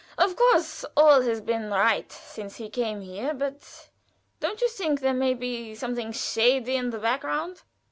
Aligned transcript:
Of 0.17 0.35
course 0.35 0.83
all 0.97 1.21
has 1.21 1.41
been 1.41 1.69
right 1.69 2.11
since 2.11 2.55
he 2.55 2.71
came 2.71 3.01
here; 3.01 3.35
but 3.35 3.89
don't 4.39 4.59
you 4.59 4.67
think 4.67 4.99
there 4.99 5.13
may 5.13 5.35
be 5.35 5.75
something 5.75 6.11
shady 6.11 6.75
in 6.75 6.89
the 6.89 6.97
background?" 6.97 7.61